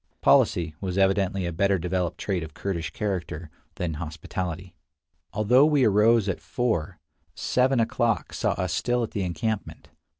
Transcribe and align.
Policy 0.21 0.73
was 0.81 0.97
evidently 0.97 1.45
a 1.45 1.53
better 1.53 1.77
developed 1.77 2.17
trait 2.17 2.41
of 2.41 2.55
Kurdish 2.55 2.89
character 2.89 3.51
than 3.75 3.93
hospitality. 4.01 4.73
Although 5.31 5.67
we 5.67 5.83
arose 5.85 6.27
at 6.27 6.41
four, 6.41 6.97
seven 7.35 7.79
o'clock 7.79 8.33
saw 8.33 8.53
us 8.53 8.73
still 8.73 9.03
at 9.03 9.11
the 9.11 9.21
encampment. 9.21 9.89